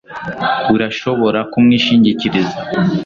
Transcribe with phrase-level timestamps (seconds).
[0.75, 2.57] Urashobora kumwishingikiriza